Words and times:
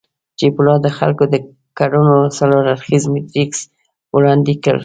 چیپولا 0.39 0.75
د 0.85 0.87
خلکو 0.97 1.23
د 1.33 1.35
کړنو 1.77 2.17
څلور 2.37 2.63
اړخييز 2.73 3.03
میټریکس 3.13 3.59
وړاندې 4.15 4.53
کړ. 4.63 4.77